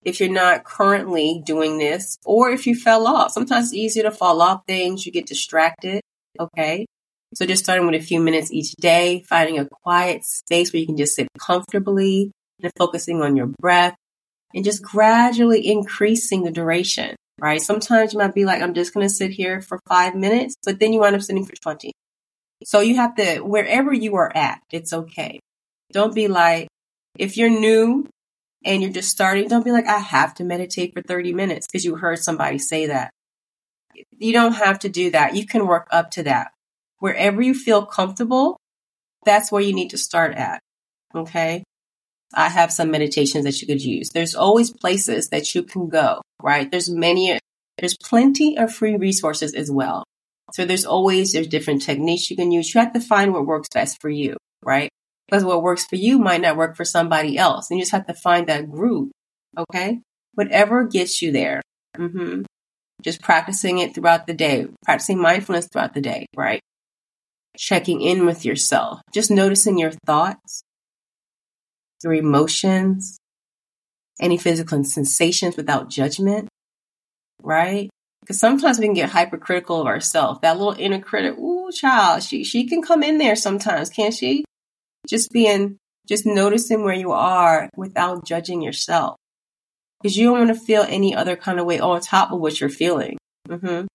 If 0.04 0.20
you're 0.20 0.28
not 0.30 0.64
currently 0.64 1.42
doing 1.44 1.78
this, 1.78 2.18
or 2.24 2.50
if 2.50 2.66
you 2.66 2.74
fell 2.74 3.06
off, 3.06 3.32
sometimes 3.32 3.66
it's 3.66 3.74
easier 3.74 4.04
to 4.04 4.10
fall 4.10 4.42
off 4.42 4.62
things. 4.66 5.06
You 5.06 5.12
get 5.12 5.26
distracted. 5.26 6.00
Okay. 6.38 6.86
So 7.34 7.46
just 7.46 7.64
starting 7.64 7.86
with 7.86 8.00
a 8.00 8.04
few 8.04 8.20
minutes 8.20 8.52
each 8.52 8.72
day, 8.72 9.24
finding 9.28 9.58
a 9.58 9.68
quiet 9.82 10.24
space 10.24 10.72
where 10.72 10.80
you 10.80 10.86
can 10.86 10.96
just 10.96 11.16
sit 11.16 11.26
comfortably 11.38 12.30
and 12.62 12.72
focusing 12.76 13.22
on 13.22 13.36
your 13.36 13.46
breath 13.46 13.96
and 14.54 14.64
just 14.64 14.82
gradually 14.82 15.66
increasing 15.66 16.44
the 16.44 16.52
duration 16.52 17.16
right? 17.40 17.60
Sometimes 17.60 18.12
you 18.12 18.18
might 18.18 18.34
be 18.34 18.44
like, 18.44 18.62
I'm 18.62 18.74
just 18.74 18.94
going 18.94 19.06
to 19.06 19.12
sit 19.12 19.30
here 19.30 19.60
for 19.60 19.80
five 19.88 20.14
minutes, 20.14 20.54
but 20.64 20.78
then 20.78 20.92
you 20.92 21.00
wind 21.00 21.16
up 21.16 21.22
sitting 21.22 21.44
for 21.44 21.54
20. 21.54 21.92
So 22.64 22.80
you 22.80 22.96
have 22.96 23.16
to, 23.16 23.40
wherever 23.40 23.92
you 23.92 24.16
are 24.16 24.34
at, 24.34 24.60
it's 24.70 24.92
okay. 24.92 25.40
Don't 25.92 26.14
be 26.14 26.28
like, 26.28 26.68
if 27.18 27.36
you're 27.36 27.50
new 27.50 28.06
and 28.64 28.82
you're 28.82 28.92
just 28.92 29.10
starting, 29.10 29.48
don't 29.48 29.64
be 29.64 29.72
like, 29.72 29.86
I 29.86 29.98
have 29.98 30.34
to 30.34 30.44
meditate 30.44 30.94
for 30.94 31.02
30 31.02 31.32
minutes 31.32 31.66
because 31.66 31.84
you 31.84 31.96
heard 31.96 32.18
somebody 32.18 32.58
say 32.58 32.86
that. 32.86 33.10
You 34.18 34.32
don't 34.32 34.54
have 34.54 34.80
to 34.80 34.88
do 34.88 35.10
that. 35.10 35.36
You 35.36 35.46
can 35.46 35.66
work 35.66 35.86
up 35.90 36.10
to 36.12 36.22
that. 36.24 36.52
Wherever 36.98 37.42
you 37.42 37.54
feel 37.54 37.84
comfortable, 37.84 38.56
that's 39.24 39.52
where 39.52 39.62
you 39.62 39.74
need 39.74 39.90
to 39.90 39.98
start 39.98 40.34
at. 40.34 40.60
Okay. 41.14 41.62
I 42.32 42.48
have 42.48 42.72
some 42.72 42.90
meditations 42.90 43.44
that 43.44 43.60
you 43.60 43.66
could 43.66 43.82
use. 43.82 44.10
There's 44.10 44.34
always 44.34 44.70
places 44.70 45.28
that 45.28 45.54
you 45.54 45.62
can 45.62 45.88
go, 45.88 46.20
right? 46.42 46.70
There's 46.70 46.90
many, 46.90 47.38
there's 47.78 47.96
plenty 47.96 48.58
of 48.58 48.74
free 48.74 48.96
resources 48.96 49.54
as 49.54 49.70
well. 49.70 50.04
So 50.52 50.64
there's 50.64 50.84
always, 50.84 51.32
there's 51.32 51.46
different 51.46 51.82
techniques 51.82 52.30
you 52.30 52.36
can 52.36 52.50
use. 52.50 52.74
You 52.74 52.80
have 52.80 52.92
to 52.94 53.00
find 53.00 53.32
what 53.32 53.46
works 53.46 53.68
best 53.72 54.00
for 54.00 54.10
you, 54.10 54.36
right? 54.62 54.90
Because 55.28 55.44
what 55.44 55.62
works 55.62 55.86
for 55.86 55.96
you 55.96 56.18
might 56.18 56.40
not 56.40 56.56
work 56.56 56.76
for 56.76 56.84
somebody 56.84 57.38
else. 57.38 57.70
And 57.70 57.78
you 57.78 57.82
just 57.82 57.92
have 57.92 58.06
to 58.06 58.14
find 58.14 58.46
that 58.46 58.70
group. 58.70 59.10
Okay. 59.56 60.00
Whatever 60.34 60.84
gets 60.84 61.22
you 61.22 61.32
there. 61.32 61.62
Mm-hmm. 61.96 62.42
Just 63.02 63.22
practicing 63.22 63.78
it 63.78 63.94
throughout 63.94 64.26
the 64.26 64.34
day, 64.34 64.66
practicing 64.84 65.20
mindfulness 65.20 65.68
throughout 65.68 65.94
the 65.94 66.00
day, 66.00 66.26
right? 66.36 66.60
Checking 67.56 68.00
in 68.00 68.26
with 68.26 68.44
yourself, 68.44 69.00
just 69.12 69.30
noticing 69.30 69.78
your 69.78 69.92
thoughts, 70.06 70.62
your 72.02 72.14
emotions, 72.14 73.18
any 74.20 74.38
physical 74.38 74.82
sensations 74.84 75.56
without 75.56 75.90
judgment, 75.90 76.48
right? 77.42 77.90
Because 78.20 78.40
sometimes 78.40 78.78
we 78.78 78.86
can 78.86 78.94
get 78.94 79.10
hypercritical 79.10 79.82
of 79.82 79.86
ourselves. 79.86 80.40
That 80.40 80.56
little 80.56 80.76
inner 80.78 81.00
critic, 81.00 81.36
ooh, 81.38 81.70
child, 81.70 82.22
she 82.22 82.42
she 82.42 82.66
can 82.66 82.80
come 82.80 83.02
in 83.02 83.18
there 83.18 83.36
sometimes, 83.36 83.90
can't 83.90 84.14
she? 84.14 84.44
Just 85.08 85.30
being, 85.30 85.78
just 86.08 86.26
noticing 86.26 86.84
where 86.84 86.94
you 86.94 87.12
are 87.12 87.68
without 87.76 88.24
judging 88.24 88.62
yourself 88.62 89.16
because 90.04 90.18
you 90.18 90.26
don't 90.26 90.46
want 90.46 90.48
to 90.48 90.66
feel 90.66 90.84
any 90.86 91.16
other 91.16 91.34
kind 91.34 91.58
of 91.58 91.64
way 91.64 91.80
on 91.80 91.98
top 91.98 92.30
of 92.30 92.38
what 92.38 92.60
you're 92.60 92.68
feeling. 92.68 93.16
Mm-hmm. 93.48 93.86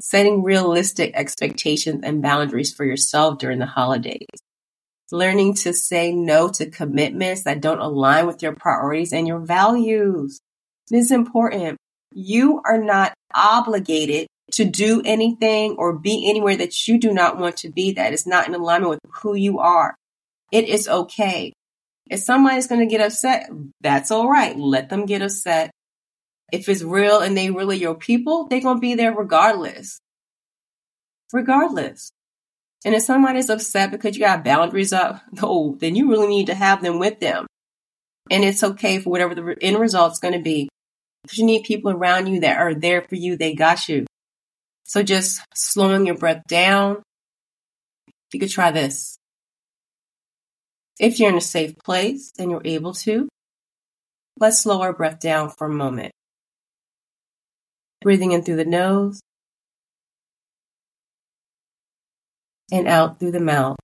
Setting 0.00 0.42
realistic 0.42 1.12
expectations 1.14 2.00
and 2.02 2.20
boundaries 2.20 2.74
for 2.74 2.84
yourself 2.84 3.38
during 3.38 3.60
the 3.60 3.66
holidays. 3.66 4.26
Learning 5.12 5.54
to 5.54 5.72
say 5.72 6.12
no 6.12 6.48
to 6.48 6.68
commitments 6.68 7.44
that 7.44 7.60
don't 7.60 7.78
align 7.78 8.26
with 8.26 8.42
your 8.42 8.52
priorities 8.52 9.12
and 9.12 9.28
your 9.28 9.38
values. 9.38 10.40
This 10.90 11.04
is 11.04 11.12
important. 11.12 11.78
You 12.12 12.60
are 12.64 12.82
not 12.82 13.14
obligated 13.32 14.26
to 14.54 14.64
do 14.64 15.02
anything 15.04 15.76
or 15.78 15.96
be 15.96 16.28
anywhere 16.28 16.56
that 16.56 16.88
you 16.88 16.98
do 16.98 17.12
not 17.12 17.38
want 17.38 17.58
to 17.58 17.70
be 17.70 17.92
that 17.92 18.12
is 18.12 18.26
not 18.26 18.48
in 18.48 18.56
alignment 18.56 18.90
with 18.90 19.00
who 19.22 19.36
you 19.36 19.60
are. 19.60 19.94
It 20.52 20.68
is 20.68 20.88
okay. 20.88 21.52
If 22.10 22.20
somebody's 22.20 22.66
going 22.66 22.80
to 22.80 22.86
get 22.86 23.04
upset, 23.04 23.50
that's 23.80 24.10
all 24.10 24.28
right. 24.28 24.56
Let 24.56 24.88
them 24.88 25.06
get 25.06 25.22
upset. 25.22 25.70
If 26.50 26.68
it's 26.68 26.82
real 26.82 27.20
and 27.20 27.36
they 27.36 27.50
really 27.50 27.76
your 27.76 27.94
people, 27.94 28.46
they're 28.48 28.62
going 28.62 28.78
to 28.78 28.80
be 28.80 28.94
there 28.94 29.14
regardless. 29.14 30.00
Regardless. 31.32 32.10
And 32.84 32.94
if 32.94 33.02
somebody's 33.02 33.50
upset 33.50 33.90
because 33.90 34.16
you 34.16 34.22
got 34.22 34.44
boundaries 34.44 34.92
up, 34.92 35.20
no, 35.32 35.42
oh, 35.42 35.76
then 35.78 35.94
you 35.94 36.10
really 36.10 36.28
need 36.28 36.46
to 36.46 36.54
have 36.54 36.82
them 36.82 36.98
with 36.98 37.20
them. 37.20 37.46
And 38.30 38.44
it's 38.44 38.62
okay 38.62 39.00
for 39.00 39.10
whatever 39.10 39.34
the 39.34 39.56
end 39.60 39.78
result's 39.78 40.20
going 40.20 40.34
to 40.34 40.40
be. 40.40 40.68
Because 41.22 41.38
you 41.38 41.46
need 41.46 41.64
people 41.64 41.90
around 41.90 42.28
you 42.28 42.40
that 42.40 42.58
are 42.58 42.74
there 42.74 43.02
for 43.02 43.16
you. 43.16 43.36
They 43.36 43.54
got 43.54 43.88
you. 43.88 44.06
So 44.84 45.02
just 45.02 45.42
slowing 45.54 46.06
your 46.06 46.16
breath 46.16 46.42
down. 46.48 47.02
You 48.32 48.40
could 48.40 48.50
try 48.50 48.70
this. 48.70 49.17
If 50.98 51.20
you're 51.20 51.30
in 51.30 51.36
a 51.36 51.40
safe 51.40 51.76
place 51.78 52.32
and 52.38 52.50
you're 52.50 52.62
able 52.64 52.92
to, 52.94 53.28
let's 54.40 54.60
slow 54.60 54.82
our 54.82 54.92
breath 54.92 55.20
down 55.20 55.50
for 55.50 55.66
a 55.68 55.72
moment. 55.72 56.12
Breathing 58.00 58.32
in 58.32 58.42
through 58.42 58.56
the 58.56 58.64
nose 58.64 59.20
and 62.72 62.88
out 62.88 63.20
through 63.20 63.32
the 63.32 63.40
mouth. 63.40 63.76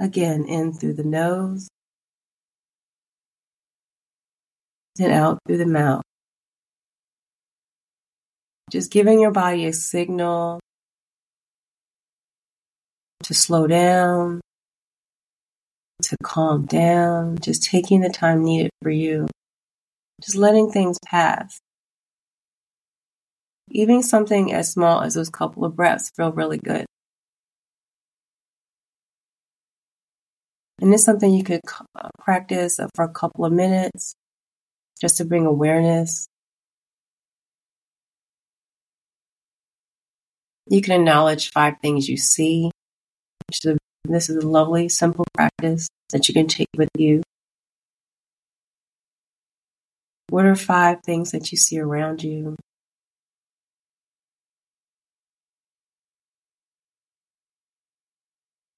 Again, 0.00 0.44
in 0.44 0.72
through 0.72 0.94
the 0.94 1.04
nose 1.04 1.68
and 4.98 5.12
out 5.12 5.38
through 5.46 5.58
the 5.58 5.66
mouth. 5.66 6.02
Just 8.70 8.92
giving 8.92 9.20
your 9.20 9.30
body 9.30 9.66
a 9.66 9.72
signal 9.72 10.60
to 13.28 13.34
slow 13.34 13.66
down, 13.66 14.40
to 16.02 16.16
calm 16.22 16.64
down, 16.64 17.36
just 17.38 17.62
taking 17.62 18.00
the 18.00 18.08
time 18.08 18.42
needed 18.42 18.70
for 18.82 18.88
you, 18.88 19.26
just 20.22 20.34
letting 20.34 20.70
things 20.70 20.98
pass. 21.04 21.60
Even 23.70 24.02
something 24.02 24.50
as 24.54 24.72
small 24.72 25.02
as 25.02 25.12
those 25.12 25.28
couple 25.28 25.66
of 25.66 25.76
breaths 25.76 26.10
feel 26.16 26.32
really 26.32 26.56
good. 26.56 26.86
And 30.80 30.94
it's 30.94 31.04
something 31.04 31.30
you 31.30 31.44
could 31.44 31.60
uh, 31.96 32.08
practice 32.18 32.80
for 32.94 33.04
a 33.04 33.12
couple 33.12 33.44
of 33.44 33.52
minutes 33.52 34.14
just 34.98 35.18
to 35.18 35.26
bring 35.26 35.44
awareness. 35.44 36.28
You 40.70 40.80
can 40.80 40.98
acknowledge 40.98 41.50
five 41.50 41.74
things 41.82 42.08
you 42.08 42.16
see, 42.16 42.70
this 43.50 44.28
is 44.28 44.36
a 44.36 44.46
lovely, 44.46 44.88
simple 44.88 45.24
practice 45.34 45.88
that 46.10 46.28
you 46.28 46.34
can 46.34 46.46
take 46.46 46.68
with 46.76 46.88
you. 46.96 47.22
What 50.30 50.44
are 50.44 50.54
five 50.54 51.02
things 51.02 51.30
that 51.30 51.50
you 51.50 51.58
see 51.58 51.78
around 51.78 52.22
you? 52.22 52.56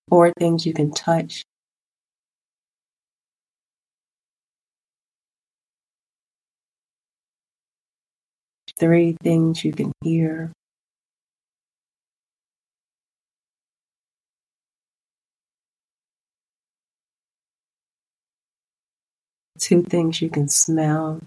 Four 0.08 0.32
things 0.38 0.66
you 0.66 0.72
can 0.72 0.92
touch. 0.92 1.42
Three 8.78 9.16
things 9.22 9.64
you 9.64 9.72
can 9.72 9.92
hear. 10.02 10.52
Two 19.60 19.82
things 19.82 20.20
you 20.20 20.30
can 20.30 20.48
smell. 20.48 21.20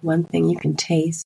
One 0.00 0.24
thing 0.24 0.48
you 0.48 0.56
can 0.56 0.74
taste. 0.74 1.24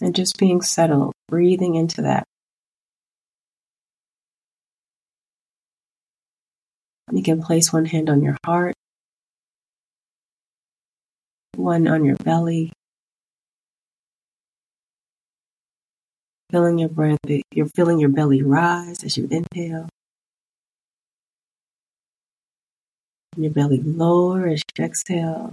And 0.00 0.14
just 0.14 0.38
being 0.38 0.62
settled, 0.62 1.12
breathing 1.28 1.74
into 1.74 2.02
that. 2.02 2.24
You 7.12 7.22
can 7.22 7.42
place 7.42 7.72
one 7.72 7.86
hand 7.86 8.08
on 8.08 8.22
your 8.22 8.36
heart, 8.46 8.74
one 11.56 11.88
on 11.88 12.04
your 12.04 12.16
belly, 12.16 12.72
Feeling 16.50 16.78
your 16.78 16.88
breath, 16.88 17.18
you're 17.52 17.66
feeling 17.66 18.00
your 18.00 18.08
belly 18.08 18.42
rise 18.42 19.04
as 19.04 19.16
you 19.16 19.28
inhale. 19.30 19.88
Your 23.36 23.52
belly 23.52 23.80
lower 23.80 24.48
as 24.48 24.60
you 24.76 24.84
exhale. 24.84 25.52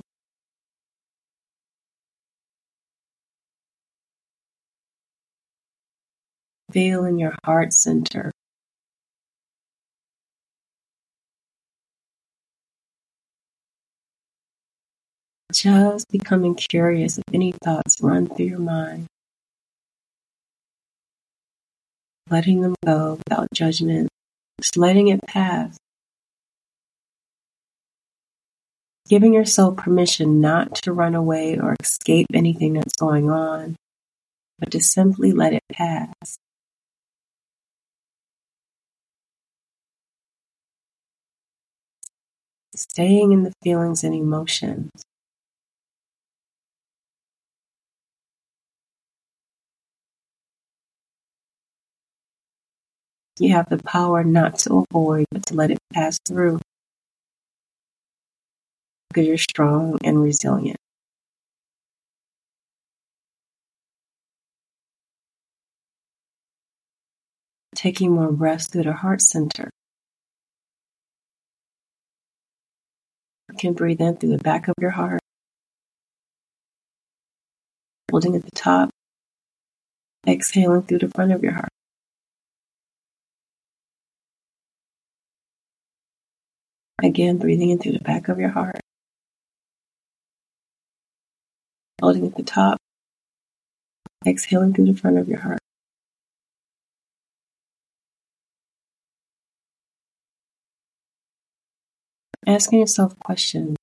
Feel 6.71 7.05
in 7.05 7.19
your 7.19 7.35
heart 7.45 7.73
center. 7.73 8.31
Just 15.53 16.09
becoming 16.09 16.55
curious 16.55 17.19
if 17.19 17.23
any 17.33 17.51
thoughts 17.63 18.01
run 18.01 18.27
through 18.27 18.47
your 18.47 18.59
mind. 18.59 19.05
Letting 22.29 22.61
them 22.61 22.75
go 22.85 23.17
without 23.27 23.47
judgment, 23.53 24.09
just 24.59 24.77
letting 24.77 25.07
it 25.07 25.21
pass. 25.27 25.77
Giving 29.09 29.33
yourself 29.33 29.77
permission 29.77 30.41
not 30.41 30.75
to 30.83 30.91
run 30.91 31.15
away 31.15 31.57
or 31.57 31.75
escape 31.81 32.27
anything 32.33 32.73
that's 32.73 32.95
going 32.95 33.29
on, 33.29 33.77
but 34.59 34.71
to 34.71 34.81
simply 34.81 35.31
let 35.31 35.53
it 35.53 35.63
pass. 35.71 36.37
Staying 42.75 43.31
in 43.31 43.43
the 43.43 43.53
feelings 43.63 44.03
and 44.03 44.13
emotions. 44.13 44.91
You 53.39 53.53
have 53.53 53.69
the 53.69 53.77
power 53.77 54.23
not 54.23 54.57
to 54.59 54.83
avoid, 54.89 55.25
but 55.29 55.45
to 55.47 55.53
let 55.53 55.69
it 55.69 55.77
pass 55.93 56.17
through. 56.27 56.59
Because 59.09 59.27
you're 59.27 59.37
strong 59.37 59.99
and 60.03 60.21
resilient. 60.21 60.77
Taking 67.75 68.11
more 68.11 68.31
breaths 68.31 68.65
through 68.67 68.83
the 68.83 68.93
heart 68.93 69.21
center. 69.21 69.69
You 73.51 73.57
can 73.57 73.73
breathe 73.73 74.01
in 74.01 74.17
through 74.17 74.35
the 74.35 74.43
back 74.43 74.67
of 74.67 74.73
your 74.81 74.91
heart, 74.91 75.21
holding 78.09 78.35
at 78.35 78.43
the 78.43 78.51
top, 78.55 78.89
exhaling 80.27 80.81
through 80.83 80.99
the 80.99 81.09
front 81.09 81.31
of 81.31 81.43
your 81.43 81.53
heart. 81.53 81.69
Again, 87.07 87.37
breathing 87.37 87.69
in 87.69 87.79
through 87.79 87.93
the 87.93 87.99
back 87.99 88.27
of 88.27 88.37
your 88.37 88.49
heart, 88.49 88.81
holding 92.01 92.27
at 92.27 92.35
the 92.35 92.43
top, 92.43 92.77
exhaling 94.25 94.73
through 94.73 94.87
the 94.87 94.93
front 94.93 95.17
of 95.17 95.29
your 95.29 95.39
heart. 95.39 95.59
Asking 102.45 102.79
yourself 102.81 103.17
questions. 103.19 103.77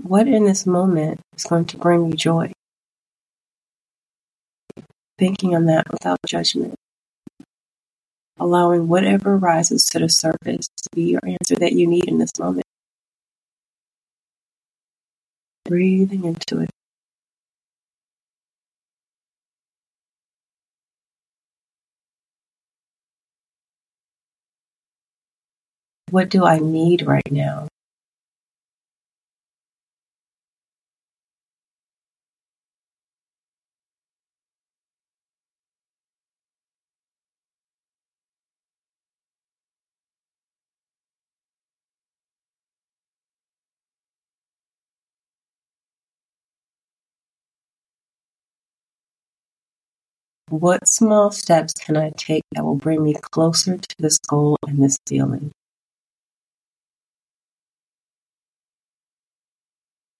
What 0.00 0.26
in 0.26 0.46
this 0.46 0.64
moment 0.64 1.20
is 1.36 1.44
going 1.44 1.66
to 1.66 1.76
bring 1.76 2.06
you 2.06 2.14
joy? 2.14 2.52
Thinking 5.18 5.54
on 5.54 5.66
that 5.66 5.90
without 5.90 6.16
judgment. 6.26 6.74
Allowing 8.40 8.88
whatever 8.88 9.36
rises 9.36 9.84
to 9.86 9.98
the 9.98 10.08
surface 10.08 10.68
to 10.68 10.88
be 10.94 11.10
your 11.10 11.20
answer 11.24 11.56
that 11.56 11.72
you 11.72 11.86
need 11.86 12.04
in 12.04 12.18
this 12.18 12.38
moment. 12.38 12.64
Breathing 15.64 16.24
into 16.24 16.60
it. 16.60 16.70
What 26.10 26.30
do 26.30 26.44
I 26.44 26.58
need 26.58 27.02
right 27.02 27.30
now? 27.30 27.68
What 50.50 50.88
small 50.88 51.30
steps 51.30 51.72
can 51.74 51.96
I 51.96 52.10
take 52.16 52.42
that 52.52 52.64
will 52.64 52.76
bring 52.76 53.02
me 53.02 53.14
closer 53.14 53.76
to 53.76 53.94
this 53.98 54.18
goal 54.18 54.56
and 54.66 54.82
this 54.82 54.96
feeling? 55.06 55.52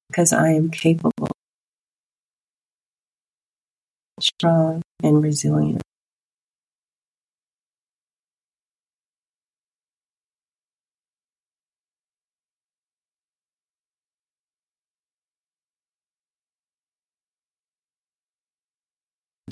because 0.09 0.33
I 0.33 0.51
am 0.51 0.71
capable, 0.71 1.29
strong, 4.21 4.83
and 5.03 5.23
resilient. 5.23 5.83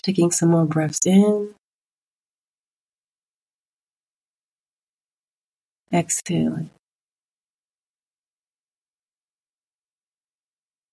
Taking 0.06 0.30
some 0.30 0.50
more 0.50 0.64
breaths 0.64 1.04
in. 1.04 1.52
Exhaling. 5.92 6.70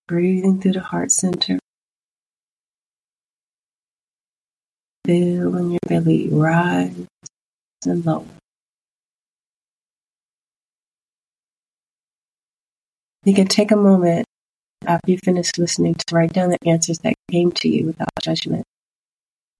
Breathing 0.08 0.60
through 0.60 0.72
the 0.72 0.80
heart 0.80 1.12
center. 1.12 1.60
Feeling 5.06 5.70
your 5.70 5.78
belly 5.86 6.28
rise 6.30 7.06
and 7.86 8.04
lower. 8.04 8.26
You 13.22 13.32
can 13.32 13.46
take 13.46 13.70
a 13.70 13.76
moment 13.76 14.26
after 14.84 15.12
you 15.12 15.18
finish 15.18 15.52
listening 15.56 15.94
to 15.94 16.04
write 16.12 16.32
down 16.32 16.50
the 16.50 16.58
answers 16.66 16.98
that 17.04 17.14
came 17.30 17.52
to 17.52 17.68
you 17.68 17.86
without 17.86 18.08
judgment. 18.20 18.64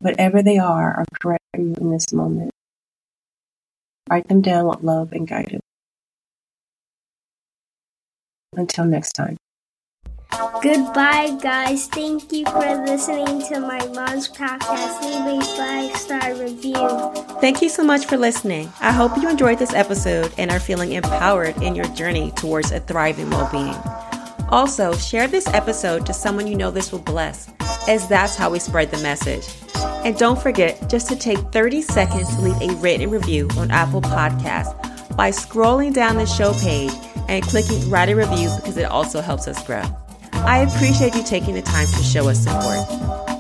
Whatever 0.05 0.43
they 0.43 0.59
are 0.59 0.93
are 0.99 1.05
correct 1.19 1.43
for 1.55 1.63
you 1.63 1.75
in 1.81 1.91
this 1.91 2.13
moment. 2.13 2.51
Write 4.11 4.29
them 4.29 4.43
down 4.43 4.67
with 4.67 4.83
love 4.83 5.13
and 5.13 5.27
guidance. 5.27 5.63
Until 8.55 8.85
next 8.85 9.13
time. 9.13 9.39
Goodbye, 10.63 11.39
guys. 11.41 11.87
Thank 11.87 12.33
you 12.33 12.45
for 12.45 12.85
listening 12.85 13.49
to 13.49 13.61
my 13.61 13.79
mom's 13.95 14.29
podcast. 14.29 15.01
Leave 15.01 15.41
a 15.41 15.57
five 15.57 15.97
star 15.97 16.35
review. 16.35 16.75
Thank 17.41 17.63
you 17.63 17.71
so 17.71 17.83
much 17.83 18.05
for 18.05 18.19
listening. 18.19 18.71
I 18.83 18.93
hope 18.93 19.17
you 19.17 19.31
enjoyed 19.31 19.59
this 19.59 19.73
episode 19.73 20.35
and 20.37 20.51
are 20.51 20.61
feeling 20.61 20.93
empowered 20.93 21.57
in 21.63 21.75
your 21.75 21.89
journey 21.95 22.31
towards 22.33 22.73
a 22.73 22.81
thriving 22.81 23.31
well 23.31 23.51
being. 23.51 23.75
Also, 24.51 24.93
share 24.97 25.29
this 25.29 25.47
episode 25.55 26.05
to 26.05 26.13
someone 26.13 26.47
you 26.47 26.57
know 26.57 26.71
this 26.71 26.93
will 26.93 26.99
bless, 26.99 27.51
as 27.89 28.07
that's 28.07 28.37
how 28.37 28.51
we 28.51 28.59
spread 28.59 28.91
the 28.91 29.03
message. 29.03 29.64
And 30.05 30.17
don't 30.19 30.39
forget 30.39 30.91
just 30.91 31.09
to 31.09 31.17
take 31.17 31.39
30 31.39 31.81
seconds 31.81 32.29
to 32.37 32.43
leave 32.43 32.71
a 32.71 32.75
written 32.77 33.11
review 33.11 33.49
on 33.57 33.71
Apple 33.71 34.03
Podcasts 34.03 35.17
by 35.17 35.31
scrolling 35.31 35.95
down 35.95 36.17
the 36.17 36.27
show 36.27 36.53
page 36.61 36.93
and 37.29 37.43
clicking 37.43 37.89
write 37.89 38.11
a 38.11 38.15
review 38.15 38.51
because 38.57 38.77
it 38.77 38.85
also 38.85 39.23
helps 39.23 39.49
us 39.49 39.65
grow. 39.67 39.83
I 40.33 40.59
appreciate 40.59 41.15
you 41.15 41.23
taking 41.23 41.55
the 41.55 41.63
time 41.63 41.87
to 41.87 42.03
show 42.03 42.29
us 42.29 42.41
support. 42.41 43.34